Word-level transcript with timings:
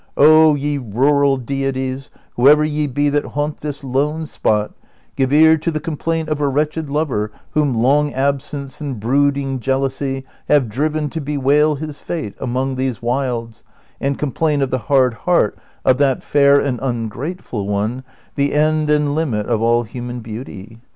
Oh, 0.17 0.55
ye 0.55 0.79
rural 0.79 1.37
deities, 1.37 2.09
whoever 2.35 2.63
ye 2.65 2.87
be 2.87 3.07
that 3.09 3.23
haunt 3.23 3.57
this 3.57 3.83
lone 3.83 4.25
spot, 4.25 4.71
give 5.15 5.31
ear 5.31 5.59
to 5.59 5.69
the 5.69 5.79
complaint 5.79 6.27
of 6.27 6.41
a 6.41 6.47
wretched 6.47 6.89
lover 6.89 7.31
whom 7.51 7.75
long 7.75 8.11
absence 8.11 8.81
and 8.81 8.99
brooding 8.99 9.59
jealousy 9.59 10.25
have 10.47 10.69
driven 10.69 11.07
to 11.11 11.21
bewail 11.21 11.75
his 11.75 11.99
fate 11.99 12.33
among 12.39 12.77
these 12.77 13.03
wilds 13.03 13.63
and 13.99 14.17
complain 14.17 14.63
of 14.63 14.71
the 14.71 14.79
hard 14.89 15.13
heart 15.29 15.55
of 15.85 15.99
that 15.99 16.23
fair 16.23 16.59
and 16.59 16.79
ungratefid 16.79 17.67
one, 17.67 18.03
the 18.33 18.55
end 18.55 18.89
and 18.89 19.13
limit 19.13 19.45
of 19.45 19.61
all 19.61 19.83
human 19.83 20.21
beauty 20.21 20.79